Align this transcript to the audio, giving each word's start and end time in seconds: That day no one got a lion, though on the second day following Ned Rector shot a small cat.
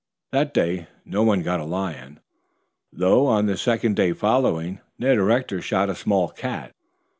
That 0.31 0.51
day 0.51 0.87
no 1.05 1.21
one 1.21 1.43
got 1.43 1.59
a 1.59 1.63
lion, 1.63 2.21
though 2.91 3.27
on 3.27 3.45
the 3.45 3.55
second 3.55 3.95
day 3.97 4.13
following 4.13 4.81
Ned 4.97 5.19
Rector 5.19 5.61
shot 5.61 5.91
a 5.91 5.95
small 5.95 6.29
cat. 6.29 6.71